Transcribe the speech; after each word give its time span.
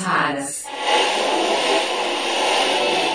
Raras. 0.00 0.64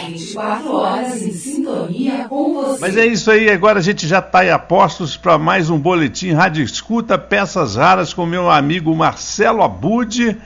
24 0.07 0.75
horas 0.75 1.21
em 1.21 1.31
sintonia 1.31 2.25
com 2.29 2.53
você. 2.53 2.79
Mas 2.79 2.97
é 2.97 3.05
isso 3.05 3.31
aí, 3.31 3.49
agora 3.49 3.79
a 3.79 3.81
gente 3.81 4.07
já 4.07 4.19
está 4.19 4.45
em 4.45 4.49
apostos 4.49 5.17
para 5.17 5.37
mais 5.37 5.69
um 5.69 5.79
boletim 5.79 6.31
Rádio 6.31 6.63
Escuta 6.63 7.17
Peças 7.17 7.75
Raras 7.75 8.13
com 8.13 8.25
meu 8.25 8.49
amigo 8.49 8.95
Marcelo 8.95 9.63
Abude, 9.63 10.37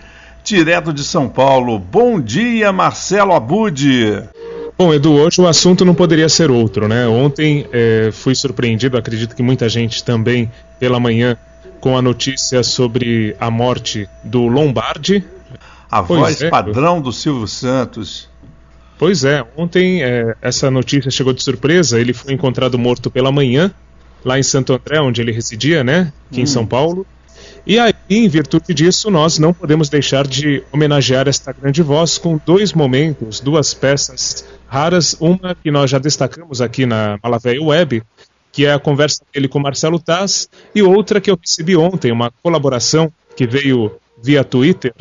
direto 0.43 0.93
de 0.93 1.03
São 1.03 1.27
Paulo. 1.27 1.77
Bom 1.77 2.19
dia, 2.19 2.71
Marcelo 2.71 3.33
Abude. 3.33 4.23
Bom, 4.77 4.93
Edu, 4.93 5.11
hoje 5.11 5.41
o 5.41 5.47
assunto 5.47 5.83
não 5.83 5.93
poderia 5.93 6.29
ser 6.29 6.49
outro, 6.49 6.87
né? 6.87 7.05
Ontem 7.05 7.67
é, 7.73 8.11
fui 8.13 8.33
surpreendido, 8.33 8.97
acredito 8.97 9.35
que 9.35 9.43
muita 9.43 9.67
gente 9.67 10.03
também, 10.03 10.49
pela 10.79 10.99
manhã, 10.99 11.37
com 11.81 11.97
a 11.97 12.01
notícia 12.01 12.63
sobre 12.63 13.35
a 13.39 13.51
morte 13.51 14.09
do 14.23 14.47
Lombardi. 14.47 15.23
A 15.91 16.03
pois 16.03 16.19
voz 16.19 16.41
é, 16.41 16.49
padrão 16.49 17.01
do 17.01 17.11
Silvio 17.11 17.47
Santos. 17.47 18.29
Pois 18.97 19.23
é, 19.23 19.45
ontem 19.55 20.03
é, 20.03 20.35
essa 20.41 20.69
notícia 20.69 21.09
chegou 21.09 21.33
de 21.33 21.41
surpresa. 21.41 21.99
Ele 21.99 22.13
foi 22.13 22.33
encontrado 22.33 22.77
morto 22.77 23.09
pela 23.09 23.31
manhã, 23.31 23.73
lá 24.23 24.37
em 24.37 24.43
Santo 24.43 24.73
André, 24.73 24.99
onde 24.99 25.21
ele 25.21 25.31
residia, 25.31 25.83
né? 25.83 26.11
Aqui 26.29 26.41
hum. 26.41 26.43
em 26.43 26.45
São 26.45 26.65
Paulo. 26.65 27.05
E 27.65 27.77
aí, 27.77 27.93
em 28.09 28.27
virtude 28.27 28.73
disso, 28.73 29.09
nós 29.09 29.37
não 29.37 29.53
podemos 29.53 29.89
deixar 29.89 30.27
de 30.27 30.63
homenagear 30.71 31.27
esta 31.27 31.51
grande 31.51 31.81
voz 31.81 32.17
com 32.17 32.39
dois 32.45 32.73
momentos, 32.73 33.39
duas 33.39 33.73
peças 33.73 34.45
raras. 34.67 35.15
Uma 35.19 35.55
que 35.55 35.71
nós 35.71 35.89
já 35.89 35.99
destacamos 35.99 36.61
aqui 36.61 36.85
na 36.85 37.19
Malavéia 37.23 37.61
Web, 37.61 38.03
que 38.51 38.65
é 38.65 38.73
a 38.73 38.79
conversa 38.79 39.23
dele 39.33 39.47
com 39.47 39.59
Marcelo 39.59 39.99
Taz, 39.99 40.49
e 40.73 40.81
outra 40.81 41.21
que 41.21 41.29
eu 41.29 41.37
recebi 41.39 41.75
ontem, 41.75 42.11
uma 42.11 42.31
colaboração 42.43 43.11
que 43.35 43.45
veio 43.45 43.91
via 44.21 44.43
Twitter 44.43 44.93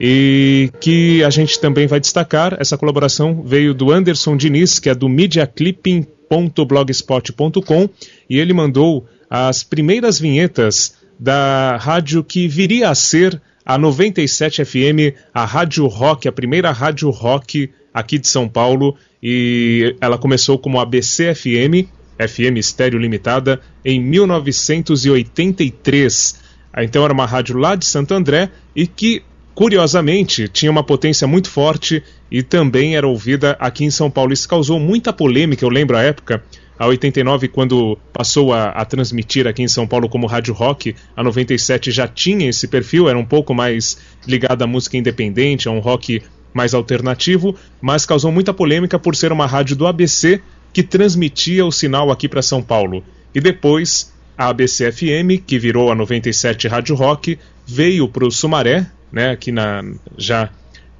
e 0.00 0.70
que 0.80 1.22
a 1.24 1.30
gente 1.30 1.60
também 1.60 1.86
vai 1.86 2.00
destacar. 2.00 2.56
Essa 2.60 2.76
colaboração 2.78 3.42
veio 3.42 3.74
do 3.74 3.92
Anderson 3.92 4.36
Diniz, 4.36 4.78
que 4.78 4.88
é 4.88 4.94
do 4.94 5.08
mediaclipping.blogspot.com, 5.08 7.88
e 8.28 8.38
ele 8.38 8.52
mandou 8.52 9.06
as 9.28 9.62
primeiras 9.62 10.20
vinhetas 10.20 10.96
da 11.18 11.76
rádio 11.76 12.22
que 12.22 12.46
viria 12.46 12.90
a 12.90 12.94
ser 12.94 13.40
a 13.64 13.76
97 13.76 14.64
FM, 14.64 15.16
a 15.34 15.44
Rádio 15.44 15.86
Rock, 15.86 16.26
a 16.26 16.32
primeira 16.32 16.72
rádio 16.72 17.10
rock 17.10 17.70
aqui 17.92 18.18
de 18.18 18.26
São 18.26 18.48
Paulo, 18.48 18.96
e 19.22 19.94
ela 20.00 20.16
começou 20.16 20.58
como 20.58 20.80
ABC 20.80 21.34
FM, 21.34 21.86
FM 22.18 22.56
Estéreo 22.56 22.98
Limitada, 22.98 23.60
em 23.84 24.00
1983. 24.00 26.48
Então 26.78 27.04
era 27.04 27.12
uma 27.12 27.26
rádio 27.26 27.58
lá 27.58 27.74
de 27.74 27.84
Santo 27.84 28.14
André 28.14 28.50
e 28.74 28.86
que, 28.86 29.22
curiosamente, 29.58 30.46
tinha 30.46 30.70
uma 30.70 30.84
potência 30.84 31.26
muito 31.26 31.50
forte 31.50 32.00
e 32.30 32.44
também 32.44 32.94
era 32.94 33.08
ouvida 33.08 33.56
aqui 33.58 33.84
em 33.84 33.90
São 33.90 34.08
Paulo. 34.08 34.32
Isso 34.32 34.48
causou 34.48 34.78
muita 34.78 35.12
polêmica, 35.12 35.64
eu 35.64 35.68
lembro 35.68 35.96
a 35.96 36.00
época, 36.00 36.44
a 36.78 36.86
89, 36.86 37.48
quando 37.48 37.98
passou 38.12 38.52
a, 38.52 38.66
a, 38.68 38.84
transmitir 38.84 39.48
aqui 39.48 39.60
em 39.60 39.66
São 39.66 39.84
Paulo 39.84 40.08
como 40.08 40.28
Rádio 40.28 40.54
Rock, 40.54 40.94
a 41.16 41.24
97 41.24 41.90
já 41.90 42.06
tinha 42.06 42.48
esse 42.48 42.68
perfil, 42.68 43.08
era 43.08 43.18
um 43.18 43.24
pouco 43.24 43.52
mais 43.52 43.98
ligada 44.28 44.62
à 44.62 44.66
música 44.68 44.96
independente, 44.96 45.66
a 45.66 45.72
um 45.72 45.80
rock 45.80 46.22
mais 46.54 46.72
alternativo, 46.72 47.56
mas 47.80 48.06
causou 48.06 48.30
muita 48.30 48.54
polêmica 48.54 48.96
por 48.96 49.16
ser 49.16 49.32
uma 49.32 49.44
rádio 49.44 49.74
do 49.74 49.88
ABC 49.88 50.40
que 50.72 50.84
transmitia 50.84 51.66
o 51.66 51.72
sinal 51.72 52.12
aqui 52.12 52.28
para 52.28 52.42
São 52.42 52.62
Paulo. 52.62 53.02
E 53.34 53.40
depois, 53.40 54.14
a 54.36 54.50
ABC 54.50 54.92
FM, 54.92 55.42
que 55.44 55.58
virou 55.58 55.90
a 55.90 55.96
97 55.96 56.68
Rádio 56.68 56.94
Rock, 56.94 57.36
veio 57.66 58.08
para 58.08 58.24
o 58.24 58.30
Sumaré, 58.30 58.86
né, 59.12 59.30
aqui 59.30 59.52
na, 59.52 59.84
já 60.16 60.50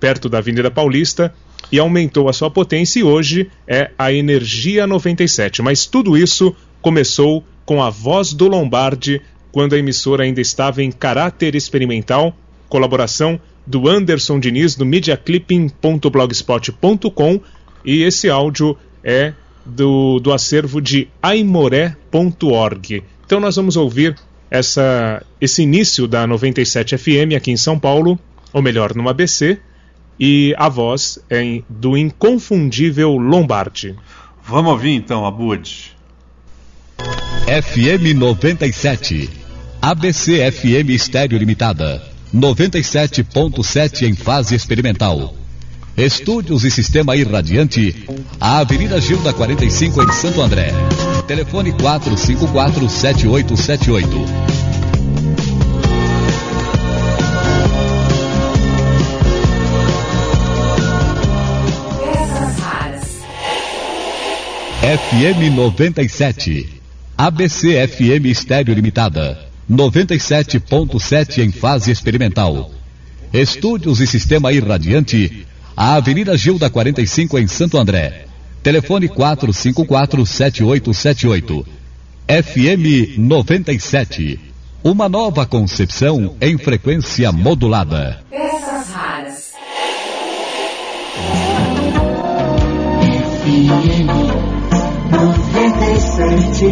perto 0.01 0.29
da 0.29 0.39
Avenida 0.39 0.71
Paulista, 0.71 1.33
e 1.71 1.79
aumentou 1.79 2.29
a 2.29 2.33
sua 2.33 2.51
potência 2.51 2.99
e 3.01 3.03
hoje 3.03 3.51
é 3.67 3.91
a 3.99 4.11
Energia 4.13 4.87
97. 4.87 5.61
Mas 5.61 5.85
tudo 5.87 6.17
isso 6.17 6.55
começou 6.81 7.45
com 7.67 7.83
a 7.83 7.91
voz 7.91 8.33
do 8.33 8.47
Lombardi 8.49 9.21
quando 9.53 9.75
a 9.75 9.79
emissora 9.79 10.25
ainda 10.25 10.41
estava 10.41 10.83
em 10.83 10.91
caráter 10.91 11.55
experimental, 11.55 12.35
colaboração 12.69 13.39
do 13.67 13.87
Anderson 13.89 14.41
Diniz 14.41 14.75
do 14.75 14.87
mediaclipping.blogspot.com 14.87 17.41
e 17.85 18.03
esse 18.03 18.31
áudio 18.31 18.79
é 19.05 19.35
do, 19.65 20.19
do 20.21 20.33
acervo 20.33 20.81
de 20.81 21.09
aimoré.org. 21.23 23.05
Então 23.27 23.41
nós 23.41 23.57
vamos 23.57 23.77
ouvir 23.77 24.17
essa, 24.51 25.23
esse 25.41 25.63
início 25.63 26.07
da 26.07 26.27
97 26.27 26.97
FM 26.97 27.37
aqui 27.37 27.51
em 27.51 27.57
São 27.57 27.79
Paulo, 27.79 28.19
ou 28.53 28.63
melhor, 28.63 28.95
no 28.95 29.09
ABC, 29.09 29.59
e 30.19 30.55
a 30.59 30.69
voz 30.69 31.19
é 31.31 31.63
do 31.69 31.97
inconfundível 31.97 33.17
Lombardi. 33.17 33.95
Vamos 34.45 34.73
ouvir 34.73 34.95
então, 34.95 35.25
Abud. 35.27 35.93
FM 37.47 38.17
97, 38.17 39.31
ABC 39.81 40.51
FM 40.51 40.91
Estéreo 40.91 41.39
Limitada, 41.39 42.03
97.7 42.35 44.03
em 44.03 44.15
fase 44.15 44.55
experimental. 44.55 45.35
Estúdios 45.97 46.65
e 46.65 46.71
Sistema 46.71 47.17
Irradiante, 47.17 48.05
a 48.41 48.59
Avenida 48.59 49.01
Gilda 49.01 49.33
45 49.33 50.03
em 50.03 50.13
Santo 50.13 50.41
André. 50.41 50.73
Telefone 51.29 51.73
454 51.73 52.89
7878. 52.89 54.09
FM 64.81 65.55
97. 65.55 66.81
ABC 67.19 67.87
FM 67.87 68.25
Estéreo 68.31 68.75
Limitada. 68.75 69.39
97.7 69.71 71.43
em 71.45 71.53
fase 71.53 71.91
experimental. 71.91 72.71
Estúdios 73.35 74.01
e 74.01 74.07
Sistema 74.07 74.51
Irradiante. 74.51 75.47
A 75.77 75.97
Avenida 75.97 76.35
Gilda 76.39 76.71
45 76.71 77.39
em 77.39 77.47
Santo 77.47 77.77
André. 77.77 78.28
Telefone 78.69 79.09
454-7878. 79.09 81.65
FM 82.29 83.17
97. 83.17 84.39
Uma 84.85 85.09
nova 85.09 85.47
concepção 85.47 86.37
em 86.39 86.59
frequência 86.59 87.33
modulada. 87.33 88.23
Peças 88.29 88.91
raras. 88.91 89.53
FM 93.41 94.05
97. 95.13 96.67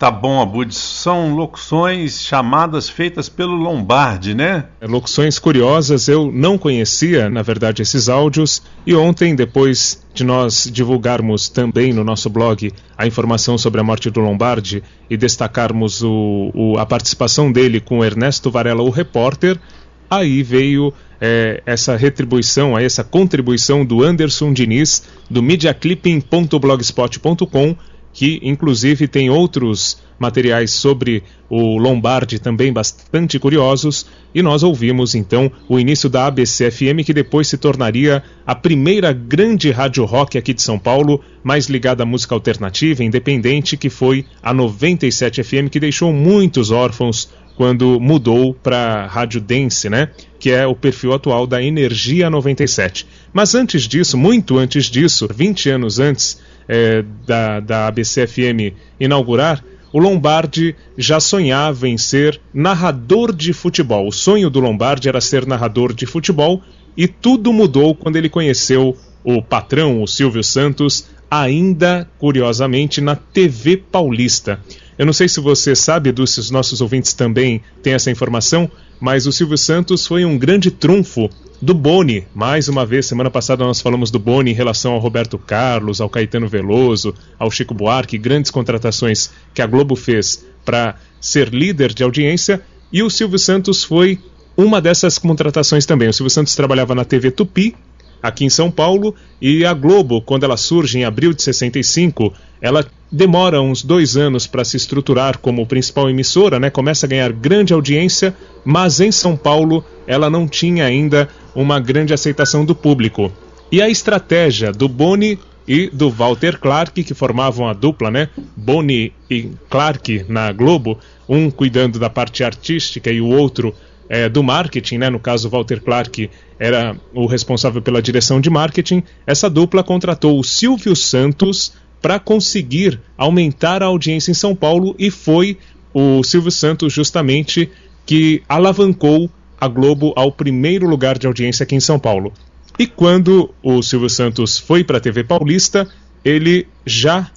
Tá 0.00 0.10
bom, 0.10 0.40
Abud. 0.40 0.74
São 0.74 1.34
locuções 1.34 2.22
chamadas 2.22 2.88
feitas 2.88 3.28
pelo 3.28 3.52
Lombardi, 3.52 4.32
né? 4.32 4.64
É, 4.80 4.86
locuções 4.86 5.38
curiosas, 5.38 6.08
eu 6.08 6.32
não 6.32 6.56
conhecia, 6.56 7.28
na 7.28 7.42
verdade, 7.42 7.82
esses 7.82 8.08
áudios. 8.08 8.62
E 8.86 8.94
ontem, 8.94 9.34
depois 9.34 10.02
de 10.14 10.24
nós 10.24 10.66
divulgarmos 10.72 11.50
também 11.50 11.92
no 11.92 12.02
nosso 12.02 12.30
blog 12.30 12.72
a 12.96 13.06
informação 13.06 13.58
sobre 13.58 13.78
a 13.78 13.84
morte 13.84 14.08
do 14.08 14.20
Lombardi 14.20 14.82
e 15.10 15.18
destacarmos 15.18 16.02
o, 16.02 16.50
o, 16.54 16.78
a 16.78 16.86
participação 16.86 17.52
dele 17.52 17.78
com 17.78 18.02
Ernesto 18.02 18.50
Varela, 18.50 18.80
o 18.80 18.88
repórter, 18.88 19.60
aí 20.08 20.42
veio 20.42 20.94
é, 21.20 21.62
essa 21.66 21.94
retribuição, 21.94 22.78
essa 22.78 23.04
contribuição 23.04 23.84
do 23.84 24.02
Anderson 24.02 24.54
Diniz, 24.54 25.02
do 25.28 25.42
mediaclipping.blogspot.com, 25.42 27.76
que 28.12 28.40
inclusive 28.42 29.06
tem 29.08 29.30
outros 29.30 29.98
materiais 30.18 30.72
sobre 30.72 31.22
o 31.48 31.78
Lombardi 31.78 32.38
também 32.38 32.72
bastante 32.72 33.38
curiosos, 33.38 34.06
e 34.34 34.42
nós 34.42 34.62
ouvimos 34.62 35.14
então 35.14 35.50
o 35.66 35.80
início 35.80 36.10
da 36.10 36.26
ABC 36.26 36.70
FM, 36.70 37.04
que 37.04 37.14
depois 37.14 37.48
se 37.48 37.56
tornaria 37.56 38.22
a 38.46 38.54
primeira 38.54 39.12
grande 39.12 39.70
rádio 39.70 40.04
rock 40.04 40.36
aqui 40.36 40.52
de 40.52 40.62
São 40.62 40.78
Paulo, 40.78 41.22
mais 41.42 41.66
ligada 41.66 42.02
à 42.02 42.06
música 42.06 42.34
alternativa, 42.34 43.02
independente, 43.02 43.76
que 43.76 43.88
foi 43.88 44.26
a 44.42 44.52
97 44.52 45.42
FM, 45.42 45.70
que 45.70 45.80
deixou 45.80 46.12
muitos 46.12 46.70
órfãos 46.70 47.30
quando 47.56 48.00
mudou 48.00 48.54
para 48.54 49.06
Rádio 49.06 49.40
Dance, 49.40 49.90
né? 49.90 50.08
Que 50.38 50.50
é 50.50 50.66
o 50.66 50.74
perfil 50.74 51.12
atual 51.12 51.46
da 51.46 51.62
Energia 51.62 52.30
97. 52.30 53.06
Mas 53.34 53.54
antes 53.54 53.82
disso, 53.82 54.16
muito 54.16 54.56
antes 54.56 54.86
disso, 54.86 55.28
20 55.30 55.68
anos 55.68 55.98
antes 55.98 56.40
é, 56.72 57.04
da, 57.26 57.58
da 57.58 57.88
ABCFM 57.88 58.76
inaugurar, 59.00 59.64
o 59.92 59.98
Lombardi 59.98 60.76
já 60.96 61.18
sonhava 61.18 61.88
em 61.88 61.98
ser 61.98 62.40
narrador 62.54 63.34
de 63.34 63.52
futebol. 63.52 64.06
O 64.06 64.12
sonho 64.12 64.48
do 64.48 64.60
Lombardi 64.60 65.08
era 65.08 65.20
ser 65.20 65.44
narrador 65.46 65.92
de 65.92 66.06
futebol 66.06 66.62
e 66.96 67.08
tudo 67.08 67.52
mudou 67.52 67.92
quando 67.92 68.14
ele 68.14 68.28
conheceu 68.28 68.96
o 69.24 69.42
patrão, 69.42 70.00
o 70.00 70.06
Silvio 70.06 70.44
Santos, 70.44 71.08
ainda 71.28 72.08
curiosamente 72.18 73.00
na 73.00 73.16
TV 73.16 73.76
Paulista. 73.76 74.60
Eu 75.00 75.06
não 75.06 75.14
sei 75.14 75.30
se 75.30 75.40
você 75.40 75.74
sabe, 75.74 76.12
se 76.26 76.40
os 76.40 76.50
nossos 76.50 76.82
ouvintes 76.82 77.14
também 77.14 77.62
têm 77.82 77.94
essa 77.94 78.10
informação, 78.10 78.70
mas 79.00 79.26
o 79.26 79.32
Silvio 79.32 79.56
Santos 79.56 80.06
foi 80.06 80.26
um 80.26 80.36
grande 80.36 80.70
trunfo 80.70 81.30
do 81.58 81.72
Boni. 81.72 82.26
Mais 82.34 82.68
uma 82.68 82.84
vez, 82.84 83.06
semana 83.06 83.30
passada 83.30 83.64
nós 83.64 83.80
falamos 83.80 84.10
do 84.10 84.18
Boni 84.18 84.50
em 84.50 84.54
relação 84.54 84.92
ao 84.92 84.98
Roberto 84.98 85.38
Carlos, 85.38 86.02
ao 86.02 86.10
Caetano 86.10 86.46
Veloso, 86.46 87.14
ao 87.38 87.50
Chico 87.50 87.72
Buarque, 87.72 88.18
grandes 88.18 88.50
contratações 88.50 89.30
que 89.54 89.62
a 89.62 89.66
Globo 89.66 89.96
fez 89.96 90.44
para 90.66 90.96
ser 91.18 91.48
líder 91.48 91.94
de 91.94 92.02
audiência, 92.02 92.60
e 92.92 93.02
o 93.02 93.08
Silvio 93.08 93.38
Santos 93.38 93.82
foi 93.82 94.18
uma 94.54 94.82
dessas 94.82 95.16
contratações 95.16 95.86
também. 95.86 96.10
O 96.10 96.12
Silvio 96.12 96.28
Santos 96.28 96.54
trabalhava 96.54 96.94
na 96.94 97.06
TV 97.06 97.30
Tupi, 97.30 97.74
aqui 98.22 98.44
em 98.44 98.50
São 98.50 98.70
Paulo, 98.70 99.14
e 99.40 99.64
a 99.64 99.72
Globo, 99.72 100.20
quando 100.20 100.44
ela 100.44 100.56
surge 100.56 100.98
em 100.98 101.04
abril 101.04 101.32
de 101.32 101.42
65, 101.42 102.32
ela 102.60 102.84
demora 103.10 103.60
uns 103.60 103.82
dois 103.82 104.16
anos 104.16 104.46
para 104.46 104.64
se 104.64 104.76
estruturar 104.76 105.38
como 105.38 105.66
principal 105.66 106.08
emissora, 106.08 106.60
né? 106.60 106.70
começa 106.70 107.06
a 107.06 107.08
ganhar 107.08 107.32
grande 107.32 107.72
audiência, 107.72 108.34
mas 108.64 109.00
em 109.00 109.10
São 109.10 109.36
Paulo 109.36 109.84
ela 110.06 110.30
não 110.30 110.46
tinha 110.46 110.84
ainda 110.84 111.28
uma 111.54 111.80
grande 111.80 112.14
aceitação 112.14 112.64
do 112.64 112.74
público. 112.74 113.32
E 113.72 113.80
a 113.80 113.88
estratégia 113.88 114.72
do 114.72 114.88
Boni 114.88 115.38
e 115.66 115.88
do 115.88 116.10
Walter 116.10 116.58
Clark, 116.58 117.04
que 117.04 117.14
formavam 117.14 117.68
a 117.68 117.72
dupla, 117.72 118.10
né? 118.10 118.28
Boni 118.56 119.12
e 119.30 119.50
Clark 119.68 120.26
na 120.28 120.50
Globo, 120.50 120.98
um 121.28 121.50
cuidando 121.50 121.98
da 121.98 122.10
parte 122.10 122.42
artística 122.42 123.10
e 123.10 123.20
o 123.20 123.28
outro 123.28 123.72
é, 124.10 124.28
do 124.28 124.42
marketing, 124.42 124.98
né? 124.98 125.08
no 125.08 125.20
caso 125.20 125.48
Walter 125.48 125.80
Clark 125.80 126.28
era 126.58 126.96
o 127.14 127.26
responsável 127.26 127.80
pela 127.80 128.02
direção 128.02 128.40
de 128.40 128.50
marketing, 128.50 129.04
essa 129.24 129.48
dupla 129.48 129.84
contratou 129.84 130.38
o 130.38 130.42
Silvio 130.42 130.96
Santos 130.96 131.72
para 132.02 132.18
conseguir 132.18 133.00
aumentar 133.16 133.84
a 133.84 133.86
audiência 133.86 134.32
em 134.32 134.34
São 134.34 134.54
Paulo 134.54 134.96
e 134.98 135.12
foi 135.12 135.56
o 135.94 136.24
Silvio 136.24 136.50
Santos 136.50 136.92
justamente 136.92 137.70
que 138.04 138.42
alavancou 138.48 139.30
a 139.60 139.68
Globo 139.68 140.12
ao 140.16 140.32
primeiro 140.32 140.88
lugar 140.88 141.16
de 141.16 141.28
audiência 141.28 141.62
aqui 141.62 141.76
em 141.76 141.80
São 141.80 141.98
Paulo. 141.98 142.32
E 142.78 142.86
quando 142.86 143.54
o 143.62 143.80
Silvio 143.80 144.08
Santos 144.08 144.58
foi 144.58 144.82
para 144.82 144.96
a 144.96 145.00
TV 145.00 145.22
Paulista, 145.22 145.86
ele 146.24 146.66
já 146.84 147.30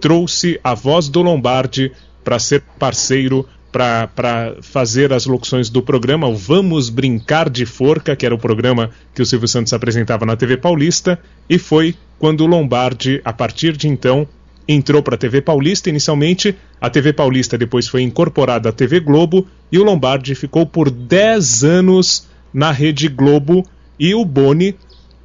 trouxe 0.00 0.58
a 0.64 0.72
voz 0.72 1.08
do 1.08 1.20
Lombardi 1.20 1.92
para 2.22 2.38
ser 2.38 2.62
parceiro 2.78 3.46
para 3.74 4.54
fazer 4.62 5.12
as 5.12 5.26
locuções 5.26 5.68
do 5.68 5.82
programa, 5.82 6.28
o 6.28 6.36
Vamos 6.36 6.88
Brincar 6.88 7.50
de 7.50 7.66
Forca, 7.66 8.14
que 8.14 8.24
era 8.24 8.32
o 8.32 8.38
programa 8.38 8.90
que 9.12 9.20
o 9.20 9.26
Silvio 9.26 9.48
Santos 9.48 9.72
apresentava 9.72 10.24
na 10.24 10.36
TV 10.36 10.56
Paulista, 10.56 11.18
e 11.50 11.58
foi 11.58 11.96
quando 12.16 12.42
o 12.42 12.46
Lombardi, 12.46 13.20
a 13.24 13.32
partir 13.32 13.76
de 13.76 13.88
então, 13.88 14.28
entrou 14.68 15.02
para 15.02 15.16
a 15.16 15.18
TV 15.18 15.40
Paulista. 15.40 15.90
Inicialmente, 15.90 16.54
a 16.80 16.88
TV 16.88 17.12
Paulista 17.12 17.58
depois 17.58 17.88
foi 17.88 18.02
incorporada 18.02 18.68
à 18.68 18.72
TV 18.72 19.00
Globo, 19.00 19.44
e 19.72 19.78
o 19.80 19.82
Lombardi 19.82 20.36
ficou 20.36 20.64
por 20.64 20.88
10 20.88 21.64
anos 21.64 22.28
na 22.52 22.70
Rede 22.70 23.08
Globo, 23.08 23.66
e 23.98 24.14
o 24.14 24.24
Boni 24.24 24.76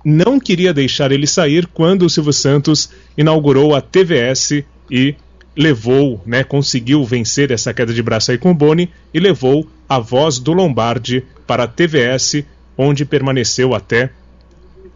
não 0.03 0.39
queria 0.39 0.73
deixar 0.73 1.11
ele 1.11 1.27
sair 1.27 1.67
quando 1.67 2.01
o 2.01 2.09
Silvio 2.09 2.33
Santos 2.33 2.89
inaugurou 3.15 3.75
a 3.75 3.81
TVS 3.81 4.63
e 4.89 5.13
levou, 5.59 6.23
né, 6.25 6.41
conseguiu 6.41 7.03
vencer 7.03 7.51
essa 7.51 7.73
queda 7.73 7.93
de 7.93 8.01
braço 8.01 8.31
aí 8.31 8.37
com 8.37 8.51
o 8.51 8.53
Boni 8.53 8.89
e 9.13 9.19
levou 9.19 9.67
a 9.89 9.99
voz 9.99 10.39
do 10.39 10.53
Lombardi 10.53 11.25
para 11.45 11.65
a 11.65 11.67
TVS, 11.67 12.45
onde 12.77 13.03
permaneceu 13.03 13.75
até 13.75 14.09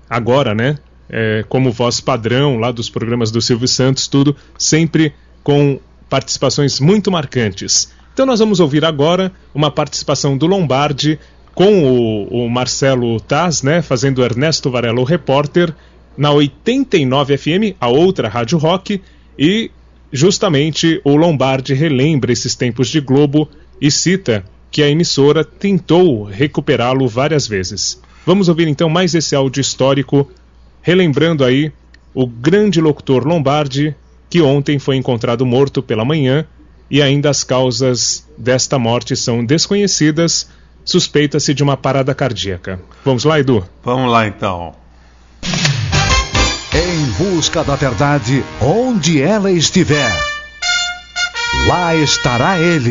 agora, 0.10 0.56
né, 0.56 0.78
é, 1.10 1.44
como 1.50 1.70
voz 1.70 2.00
padrão 2.00 2.58
lá 2.58 2.72
dos 2.72 2.90
programas 2.90 3.30
do 3.30 3.42
Silvio 3.42 3.68
Santos, 3.68 4.08
tudo 4.08 4.38
sempre 4.58 5.14
com 5.44 5.82
participações 6.10 6.80
muito 6.80 7.12
marcantes. 7.12 7.92
Então 8.14 8.26
nós 8.26 8.40
vamos 8.40 8.62
ouvir 8.62 8.86
agora 8.86 9.34
uma 9.54 9.70
participação 9.70 10.38
do 10.38 10.48
Lombardi 10.48 11.20
com 11.54 11.84
o, 11.84 12.46
o 12.46 12.50
Marcelo 12.50 13.20
Taz, 13.20 13.64
né, 13.64 13.82
fazendo 13.82 14.24
Ernesto 14.24 14.72
Varela 14.72 15.02
o 15.02 15.04
repórter 15.04 15.76
na 16.18 16.32
89 16.32 17.38
FM, 17.38 17.76
a 17.82 17.90
outra 17.90 18.30
rádio 18.30 18.58
rock, 18.58 19.02
e 19.38 19.70
Justamente 20.16 21.02
o 21.04 21.16
Lombardi 21.16 21.74
relembra 21.74 22.32
esses 22.32 22.54
tempos 22.54 22.88
de 22.88 23.02
Globo 23.02 23.50
e 23.82 23.90
cita 23.90 24.46
que 24.70 24.84
a 24.84 24.88
emissora 24.88 25.44
tentou 25.44 26.24
recuperá-lo 26.24 27.08
várias 27.08 27.48
vezes. 27.48 28.00
Vamos 28.24 28.48
ouvir 28.48 28.68
então 28.68 28.88
mais 28.88 29.16
esse 29.16 29.36
áudio 29.36 29.60
histórico, 29.60 30.30
relembrando 30.84 31.44
aí 31.44 31.72
o 32.14 32.28
grande 32.28 32.80
locutor 32.80 33.26
Lombardi, 33.26 33.96
que 34.30 34.40
ontem 34.40 34.78
foi 34.78 34.98
encontrado 34.98 35.48
morto 35.48 35.82
pela 35.82 36.06
manhã 36.06 36.46
e 36.92 37.02
ainda 37.02 37.32
as 37.32 37.44
causas 37.44 38.24
desta 38.38 38.78
morte 38.78 39.16
são 39.16 39.44
desconhecidas. 39.44 40.48
Suspeita-se 40.86 41.56
de 41.56 41.64
uma 41.64 41.76
parada 41.76 42.14
cardíaca. 42.14 42.80
Vamos 43.04 43.24
lá, 43.24 43.40
Edu? 43.40 43.66
Vamos 43.84 44.12
lá 44.12 44.28
então. 44.28 44.76
Em 46.76 47.06
busca 47.24 47.64
da 47.64 47.76
verdade, 47.76 48.44
onde 48.60 49.22
ela 49.22 49.52
estiver, 49.52 50.12
lá 51.68 51.94
estará 51.96 52.58
ele. 52.58 52.90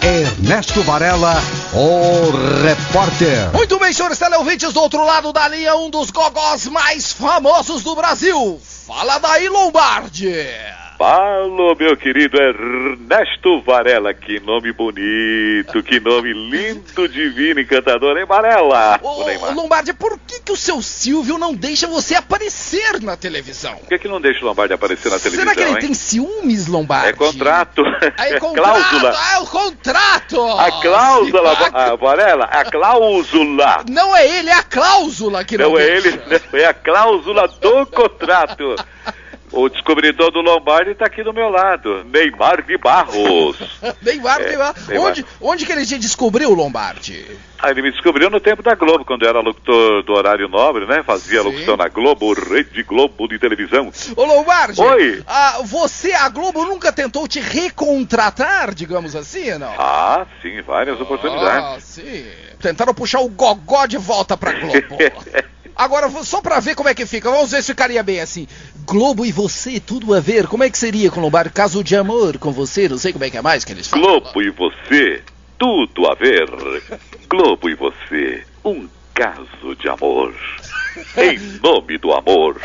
Ernesto 0.00 0.80
Varela, 0.82 1.34
o 1.72 2.30
repórter. 2.62 3.50
Muito 3.52 3.80
bem, 3.80 3.92
senhores 3.92 4.16
teleouvintes 4.16 4.72
do 4.72 4.80
outro 4.80 5.04
lado 5.04 5.32
da 5.32 5.48
linha, 5.48 5.74
um 5.74 5.90
dos 5.90 6.12
gogós 6.12 6.66
mais 6.68 7.12
famosos 7.12 7.82
do 7.82 7.96
Brasil. 7.96 8.60
Fala 8.86 9.18
daí, 9.18 9.48
Lombardi. 9.48 10.30
Fala, 10.96 11.74
meu 11.74 11.96
querido 11.96 12.40
Ernesto 12.40 13.60
Varela. 13.62 14.14
Que 14.14 14.38
nome 14.38 14.72
bonito, 14.72 15.82
que 15.82 15.98
nome 15.98 16.32
lindo, 16.32 17.08
divino, 17.08 17.58
encantador, 17.60 18.16
hein, 18.16 18.24
Varela? 18.24 19.00
Ô, 19.02 19.24
Lombardi, 19.52 19.92
por 19.92 20.16
que, 20.24 20.40
que 20.40 20.52
o 20.52 20.56
seu 20.56 20.80
Silvio 20.80 21.36
não 21.36 21.52
deixa 21.52 21.88
você 21.88 22.14
aparecer 22.14 23.00
na 23.02 23.16
televisão? 23.16 23.74
Por 23.76 23.88
que, 23.88 23.98
que 23.98 24.08
não 24.08 24.20
deixa 24.20 24.44
o 24.44 24.46
Lombardi 24.48 24.72
aparecer 24.72 25.10
na 25.10 25.18
televisão? 25.18 25.44
Será 25.44 25.54
que 25.54 25.62
ele 25.62 25.70
hein? 25.70 25.80
tem 25.80 25.94
ciúmes, 25.94 26.68
Lombardi? 26.68 27.08
É 27.08 27.12
contrato. 27.12 27.82
É, 28.16 28.34
É 28.34 28.38
contrato. 28.38 28.72
cláusula. 28.90 29.14
É 29.34 29.38
o 29.38 29.46
contrato. 29.46 30.42
A 30.58 30.80
cláusula, 30.80 31.56
Se- 31.56 31.70
ah, 31.74 31.96
Varela, 31.96 32.44
a 32.44 32.64
cláusula. 32.64 33.84
Não 33.90 34.16
é 34.16 34.38
ele, 34.38 34.48
é 34.48 34.54
a 34.54 34.62
cláusula 34.62 35.44
que 35.44 35.58
não, 35.58 35.70
Não 35.72 35.78
é 35.78 35.86
deixa. 36.00 36.08
ele, 36.08 36.40
é 36.62 36.66
a 36.66 36.74
cláusula 36.74 37.48
do 37.48 37.84
contrato. 37.86 38.76
O 39.52 39.68
descobridor 39.68 40.32
do 40.32 40.40
Lombardi 40.40 40.90
está 40.90 41.06
aqui 41.06 41.22
do 41.22 41.32
meu 41.32 41.48
lado, 41.48 42.02
Neymar 42.04 42.62
de 42.62 42.76
Barros. 42.76 43.56
Neymar, 44.02 44.40
É, 44.40 44.48
Neymar. 44.48 44.74
Neymar. 44.88 45.06
Onde, 45.10 45.26
onde 45.40 45.66
que 45.66 45.70
ele 45.72 45.86
te 45.86 45.96
descobriu, 45.98 46.50
Lombardi? 46.54 47.24
Ah, 47.58 47.70
ele 47.70 47.82
me 47.82 47.90
descobriu 47.92 48.28
no 48.28 48.40
tempo 48.40 48.62
da 48.62 48.74
Globo, 48.74 49.04
quando 49.04 49.22
eu 49.22 49.28
era 49.28 49.40
locutor 49.40 50.02
do 50.02 50.12
horário 50.12 50.48
nobre, 50.48 50.86
né? 50.86 51.02
Fazia 51.04 51.40
Sim. 51.40 51.48
locução 51.48 51.76
na 51.76 51.88
Globo, 51.88 52.32
Rede 52.34 52.82
Globo 52.82 53.28
de 53.28 53.38
televisão. 53.38 53.90
Ô, 54.16 54.24
Lombardi. 54.24 54.80
Oi. 54.82 55.22
ah, 55.26 55.60
você, 55.64 56.12
a 56.12 56.28
Globo, 56.28 56.64
nunca 56.64 56.92
tentou 56.92 57.28
te 57.28 57.38
recontratar, 57.40 58.74
digamos 58.74 59.14
assim, 59.14 59.56
não? 59.56 59.72
Ah, 59.78 60.26
sim, 60.42 60.60
várias 60.62 61.00
oportunidades. 61.00 61.64
Ah, 61.64 61.80
sim. 61.80 62.26
Tentaram 62.60 62.92
puxar 62.92 63.20
o 63.20 63.28
gogó 63.28 63.86
de 63.86 63.98
volta 63.98 64.36
pra 64.36 64.52
Globo. 64.52 64.98
Agora, 65.76 66.08
só 66.22 66.40
pra 66.40 66.60
ver 66.60 66.74
como 66.74 66.88
é 66.88 66.94
que 66.94 67.04
fica, 67.04 67.30
vamos 67.30 67.50
ver 67.50 67.62
se 67.62 67.72
ficaria 67.72 68.02
bem 68.02 68.20
assim. 68.20 68.46
Globo 68.86 69.26
e 69.26 69.32
você, 69.32 69.80
tudo 69.80 70.14
a 70.14 70.20
ver. 70.20 70.46
Como 70.46 70.62
é 70.62 70.70
que 70.70 70.78
seria 70.78 71.10
com 71.10 71.20
o 71.20 71.22
Lombardi? 71.22 71.52
Caso 71.52 71.82
de 71.82 71.96
amor 71.96 72.38
com 72.38 72.52
você, 72.52 72.88
não 72.88 72.98
sei 72.98 73.12
como 73.12 73.24
é 73.24 73.30
que 73.30 73.36
é 73.36 73.42
mais 73.42 73.64
que 73.64 73.72
eles 73.72 73.88
falam. 73.88 74.20
Globo 74.20 74.42
e 74.42 74.50
você, 74.50 75.22
tudo 75.58 76.06
a 76.06 76.14
ver. 76.14 76.48
Globo 77.28 77.68
e 77.68 77.74
você, 77.74 78.44
um 78.64 78.88
caso 79.12 79.74
de 79.78 79.88
amor. 79.88 80.32
Em 81.16 81.38
nome 81.60 81.98
do 81.98 82.12
amor. 82.12 82.60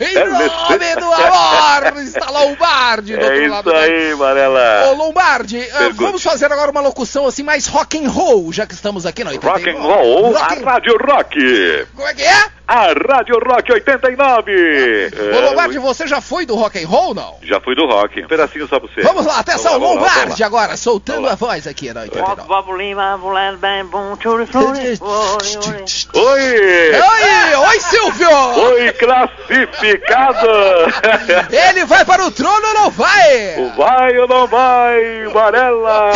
Em 0.00 0.14
nome 0.14 0.94
do 0.96 1.12
amor, 1.12 2.02
está 2.02 2.30
Lombardi 2.30 3.16
do 3.16 3.20
É 3.20 3.24
outro 3.24 3.40
isso 3.42 3.50
lado 3.50 3.72
da- 3.72 3.78
aí, 3.80 4.14
Ô 4.14 4.16
Varela. 4.18 4.92
Lombardi, 4.92 5.60
ah, 5.72 5.78
Pergunte. 5.78 6.02
vamos 6.02 6.22
fazer 6.22 6.52
agora 6.52 6.70
uma 6.70 6.80
locução 6.80 7.26
assim 7.26 7.42
mais 7.42 7.66
rock 7.66 7.98
and 8.04 8.08
roll, 8.08 8.52
já 8.52 8.66
que 8.66 8.74
estamos 8.74 9.04
aqui 9.06 9.24
na 9.24 9.30
89. 9.30 9.70
Rock 9.70 9.76
and 9.76 9.82
roll, 9.82 10.32
Rock 10.32 10.42
a 10.42 10.58
and- 10.60 10.64
Rádio 10.64 10.96
Rock. 10.98 11.86
Como 11.96 12.08
é 12.08 12.14
que 12.14 12.22
é? 12.22 12.57
A 12.68 12.88
Rádio 12.92 13.38
Rock 13.38 13.72
89. 13.72 15.10
Ô 15.34 15.40
Lombardi, 15.40 15.78
você 15.78 16.06
já 16.06 16.20
foi 16.20 16.44
do 16.44 16.54
rock 16.54 16.78
and 16.78 16.86
roll, 16.86 17.14
não? 17.14 17.36
Já 17.42 17.58
fui 17.62 17.74
do 17.74 17.86
rock. 17.86 18.22
Um 18.22 18.28
pedacinho 18.28 18.68
só 18.68 18.78
pra 18.78 18.90
você. 18.90 19.00
Vamos 19.00 19.24
lá, 19.24 19.38
atenção, 19.38 19.72
Vamos 19.72 19.80
lá, 19.80 19.88
vamos 19.88 20.02
lá, 20.02 20.08
vamos 20.08 20.20
Lombardi 20.20 20.44
agora, 20.44 20.76
soltando 20.76 21.26
a 21.30 21.34
voz 21.34 21.66
aqui 21.66 21.90
na 21.94 22.02
89. 22.02 22.42
Oi! 26.12 26.92
Oi, 26.92 27.54
oi 27.56 27.80
Silvio! 27.80 28.28
Oi, 28.28 28.92
classificado! 28.92 30.48
Ele 31.50 31.86
vai 31.86 32.04
para 32.04 32.26
o 32.26 32.30
trono 32.30 32.66
ou 32.66 32.74
não 32.74 32.90
vai? 32.90 33.56
O 33.60 33.70
vai 33.76 34.18
ou 34.18 34.28
não 34.28 34.46
vai, 34.46 35.24
Varela? 35.32 36.10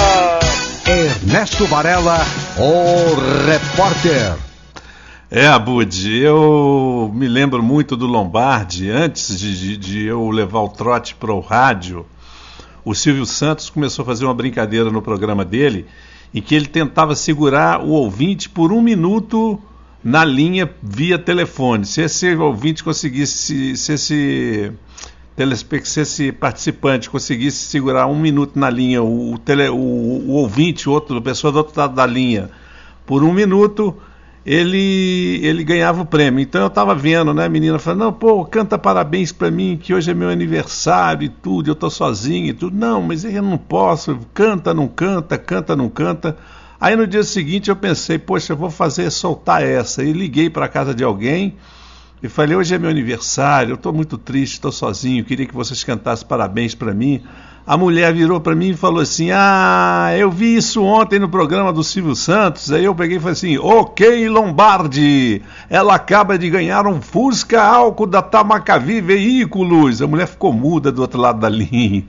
Ernesto 0.86 1.64
Varela, 1.64 2.18
o 2.58 3.14
repórter. 3.46 4.51
É, 5.34 5.46
Abud, 5.46 6.10
eu 6.14 7.10
me 7.14 7.26
lembro 7.26 7.62
muito 7.62 7.96
do 7.96 8.06
Lombardi. 8.06 8.90
Antes 8.90 9.38
de, 9.38 9.78
de- 9.78 10.04
eu 10.04 10.28
levar 10.28 10.60
o 10.60 10.68
trote 10.68 11.14
para 11.14 11.32
o 11.32 11.40
rádio, 11.40 12.04
o 12.84 12.94
Silvio 12.94 13.24
Santos 13.24 13.70
começou 13.70 14.02
a 14.02 14.06
fazer 14.06 14.26
uma 14.26 14.34
brincadeira 14.34 14.90
no 14.90 15.00
programa 15.00 15.42
dele, 15.42 15.86
em 16.34 16.42
que 16.42 16.54
ele 16.54 16.66
tentava 16.66 17.14
segurar 17.14 17.80
o 17.82 17.88
ouvinte 17.92 18.46
por 18.46 18.72
um 18.74 18.82
minuto 18.82 19.58
na 20.04 20.22
linha 20.22 20.70
via 20.82 21.18
telefone. 21.18 21.86
Se 21.86 22.02
esse 22.02 22.36
ouvinte 22.36 22.84
conseguisse, 22.84 23.74
se 23.74 23.92
esse, 23.94 24.72
se 25.84 26.00
esse 26.02 26.30
participante 26.30 27.08
conseguisse 27.08 27.56
segurar 27.68 28.06
um 28.06 28.20
minuto 28.20 28.58
na 28.58 28.68
linha, 28.68 29.02
o, 29.02 29.38
tele, 29.38 29.66
o, 29.70 29.76
o 29.76 30.32
ouvinte, 30.32 30.90
outro, 30.90 31.16
a 31.16 31.22
pessoa 31.22 31.50
do 31.50 31.56
outro 31.56 31.80
lado 31.80 31.94
da 31.94 32.04
linha, 32.04 32.50
por 33.06 33.24
um 33.24 33.32
minuto, 33.32 33.96
ele, 34.44 35.40
ele 35.42 35.64
ganhava 35.64 36.02
o 36.02 36.06
prêmio. 36.06 36.40
Então 36.40 36.62
eu 36.62 36.66
estava 36.66 36.94
vendo, 36.94 37.32
né, 37.32 37.46
a 37.46 37.48
menina 37.48 37.78
falando, 37.78 38.00
não, 38.00 38.12
pô, 38.12 38.44
canta 38.44 38.76
parabéns 38.76 39.32
para 39.32 39.50
mim, 39.50 39.78
que 39.80 39.94
hoje 39.94 40.10
é 40.10 40.14
meu 40.14 40.28
aniversário 40.28 41.24
e 41.24 41.28
tudo, 41.28 41.70
eu 41.70 41.74
tô 41.74 41.88
sozinho 41.88 42.46
e 42.46 42.52
tudo. 42.52 42.76
Não, 42.76 43.00
mas 43.00 43.24
eu 43.24 43.42
não 43.42 43.56
posso, 43.56 44.18
canta, 44.34 44.74
não 44.74 44.88
canta, 44.88 45.38
canta, 45.38 45.76
não 45.76 45.88
canta. 45.88 46.36
Aí 46.80 46.96
no 46.96 47.06
dia 47.06 47.22
seguinte 47.22 47.70
eu 47.70 47.76
pensei, 47.76 48.18
poxa, 48.18 48.52
eu 48.52 48.56
vou 48.56 48.70
fazer 48.70 49.10
soltar 49.10 49.62
essa. 49.62 50.02
E 50.02 50.12
liguei 50.12 50.50
para 50.50 50.68
casa 50.68 50.92
de 50.92 51.04
alguém 51.04 51.56
e 52.20 52.28
falei, 52.28 52.56
hoje 52.56 52.74
é 52.74 52.78
meu 52.78 52.90
aniversário, 52.90 53.72
eu 53.72 53.76
estou 53.76 53.92
muito 53.92 54.18
triste, 54.18 54.54
estou 54.54 54.72
sozinho, 54.72 55.24
queria 55.24 55.46
que 55.46 55.54
vocês 55.54 55.84
cantassem 55.84 56.26
parabéns 56.26 56.74
para 56.74 56.92
mim 56.92 57.22
a 57.64 57.76
mulher 57.76 58.12
virou 58.12 58.40
para 58.40 58.54
mim 58.54 58.70
e 58.70 58.76
falou 58.76 59.00
assim: 59.00 59.30
Ah, 59.32 60.12
eu 60.18 60.30
vi 60.30 60.56
isso 60.56 60.82
ontem 60.82 61.18
no 61.18 61.28
programa 61.28 61.72
do 61.72 61.84
Silvio 61.84 62.16
Santos. 62.16 62.72
Aí 62.72 62.84
eu 62.84 62.94
peguei 62.94 63.18
e 63.18 63.20
falei 63.20 63.32
assim: 63.32 63.58
Ok, 63.58 64.28
Lombardi, 64.28 65.40
ela 65.70 65.94
acaba 65.94 66.36
de 66.36 66.50
ganhar 66.50 66.86
um 66.86 67.00
Fusca 67.00 67.62
álcool 67.62 68.06
da 68.06 68.20
Tamacavi 68.20 69.00
Veículos. 69.00 70.02
A 70.02 70.06
mulher 70.06 70.26
ficou 70.26 70.52
muda 70.52 70.90
do 70.90 71.02
outro 71.02 71.20
lado 71.20 71.38
da 71.38 71.48
linha. 71.50 72.04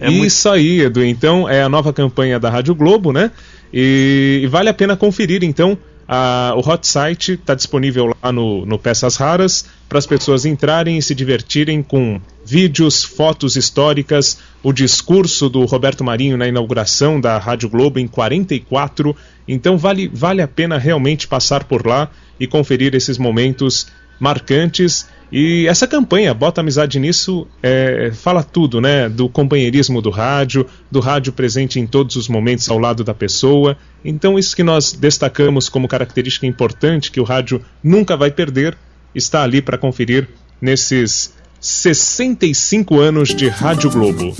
É 0.00 0.10
Isso 0.10 0.48
muito... 0.48 0.58
aí, 0.58 0.80
Edu. 0.80 1.04
Então, 1.04 1.48
é 1.48 1.62
a 1.62 1.68
nova 1.68 1.92
campanha 1.92 2.40
da 2.40 2.48
Rádio 2.50 2.74
Globo, 2.74 3.12
né? 3.12 3.30
E, 3.72 4.40
e 4.42 4.46
vale 4.46 4.68
a 4.68 4.74
pena 4.74 4.96
conferir, 4.96 5.44
então, 5.44 5.78
ah, 6.12 6.54
o 6.56 6.68
hot 6.68 6.84
site 6.84 7.34
está 7.34 7.54
disponível 7.54 8.12
lá 8.20 8.32
no, 8.32 8.66
no 8.66 8.76
Peças 8.76 9.14
Raras 9.14 9.64
para 9.88 9.96
as 9.96 10.06
pessoas 10.06 10.44
entrarem 10.44 10.98
e 10.98 11.02
se 11.02 11.14
divertirem 11.14 11.84
com 11.84 12.20
vídeos, 12.44 13.04
fotos 13.04 13.54
históricas, 13.54 14.38
o 14.60 14.72
discurso 14.72 15.48
do 15.48 15.64
Roberto 15.66 16.02
Marinho 16.02 16.36
na 16.36 16.48
inauguração 16.48 17.20
da 17.20 17.38
Rádio 17.38 17.68
Globo 17.68 18.00
em 18.00 18.08
44. 18.08 19.14
Então 19.46 19.78
vale, 19.78 20.10
vale 20.12 20.42
a 20.42 20.48
pena 20.48 20.78
realmente 20.78 21.28
passar 21.28 21.62
por 21.62 21.86
lá 21.86 22.10
e 22.40 22.46
conferir 22.46 22.92
esses 22.96 23.16
momentos 23.16 23.86
marcantes. 24.18 25.06
E 25.32 25.66
essa 25.68 25.86
campanha, 25.86 26.34
Bota 26.34 26.60
Amizade 26.60 26.98
Nisso, 26.98 27.46
é, 27.62 28.10
fala 28.12 28.42
tudo, 28.42 28.80
né? 28.80 29.08
Do 29.08 29.28
companheirismo 29.28 30.02
do 30.02 30.10
rádio, 30.10 30.66
do 30.90 30.98
rádio 30.98 31.32
presente 31.32 31.78
em 31.78 31.86
todos 31.86 32.16
os 32.16 32.28
momentos 32.28 32.68
ao 32.68 32.78
lado 32.78 33.04
da 33.04 33.14
pessoa. 33.14 33.76
Então, 34.04 34.38
isso 34.38 34.56
que 34.56 34.64
nós 34.64 34.92
destacamos 34.92 35.68
como 35.68 35.86
característica 35.86 36.46
importante 36.46 37.12
que 37.12 37.20
o 37.20 37.24
rádio 37.24 37.62
nunca 37.82 38.16
vai 38.16 38.30
perder, 38.30 38.76
está 39.14 39.42
ali 39.42 39.62
para 39.62 39.78
conferir 39.78 40.28
nesses 40.60 41.32
65 41.60 42.98
anos 42.98 43.34
de 43.34 43.48
Rádio 43.48 43.90
Globo. 43.90 44.34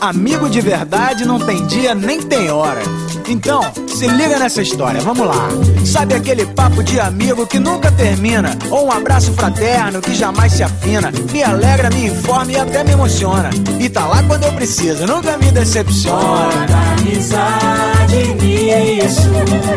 Amigo 0.00 0.50
de 0.50 0.60
verdade 0.60 1.24
não 1.24 1.38
tem 1.38 1.64
dia 1.66 1.94
nem 1.94 2.20
tem 2.20 2.50
hora. 2.50 2.82
Então, 3.28 3.62
se 3.86 4.06
liga 4.08 4.38
nessa 4.38 4.60
história, 4.60 5.00
vamos 5.00 5.26
lá. 5.26 5.48
Sabe 5.86 6.14
aquele 6.14 6.44
papo 6.46 6.82
de 6.82 6.98
amigo 6.98 7.46
que 7.46 7.58
nunca 7.58 7.90
termina? 7.92 8.56
Ou 8.70 8.86
um 8.86 8.92
abraço 8.92 9.32
fraterno 9.32 10.02
que 10.02 10.14
jamais 10.14 10.52
se 10.52 10.62
afina? 10.62 11.12
Me 11.32 11.42
alegra, 11.42 11.88
me 11.90 12.06
informa 12.06 12.52
e 12.52 12.56
até 12.56 12.82
me 12.82 12.92
emociona. 12.92 13.50
E 13.80 13.88
tá 13.88 14.06
lá 14.06 14.22
quando 14.24 14.44
eu 14.44 14.52
preciso, 14.52 15.06
nunca 15.06 15.38
me 15.38 15.50
decepciona. 15.52 16.66
amizade 16.98 18.34
nisso. 18.42 19.30